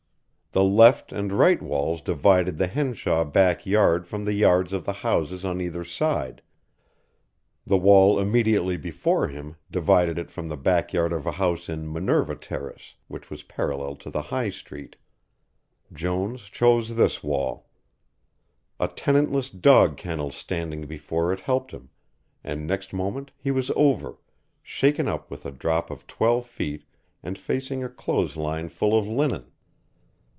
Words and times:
The 0.53 0.65
left 0.65 1.13
and 1.13 1.31
right 1.31 1.61
walls 1.61 2.01
divided 2.01 2.57
the 2.57 2.67
Henshaw 2.67 3.23
back 3.23 3.65
yard 3.65 4.05
from 4.05 4.25
the 4.25 4.33
yards 4.33 4.73
of 4.73 4.83
the 4.83 4.91
houses 4.99 5.45
on 5.45 5.61
either 5.61 5.85
side, 5.85 6.41
the 7.65 7.77
wall 7.77 8.19
immediately 8.19 8.75
before 8.75 9.29
him 9.29 9.55
divided 9.71 10.19
it 10.19 10.29
from 10.29 10.49
the 10.49 10.57
back 10.57 10.91
yard 10.91 11.13
of 11.13 11.25
a 11.25 11.31
house 11.31 11.69
in 11.69 11.89
Minerva 11.89 12.35
Terrace, 12.35 12.95
which 13.07 13.29
was 13.29 13.43
parallel 13.43 13.95
to 13.95 14.09
the 14.09 14.23
High 14.23 14.49
Street. 14.49 14.97
Jones 15.93 16.41
chose 16.49 16.95
this 16.97 17.23
wall. 17.23 17.69
A 18.77 18.89
tenantless 18.89 19.49
dog 19.49 19.95
kennel 19.95 20.31
standing 20.31 20.85
before 20.85 21.31
it 21.31 21.39
helped 21.39 21.71
him, 21.71 21.91
and 22.43 22.67
next 22.67 22.91
moment 22.91 23.31
he 23.37 23.51
was 23.51 23.71
over, 23.77 24.17
shaken 24.61 25.07
up 25.07 25.31
with 25.31 25.45
a 25.45 25.51
drop 25.51 25.89
of 25.89 26.05
twelve 26.07 26.45
feet 26.45 26.83
and 27.23 27.39
facing 27.39 27.85
a 27.85 27.89
clothes 27.89 28.35
line 28.35 28.67
full 28.67 28.97
of 28.97 29.07
linen. 29.07 29.45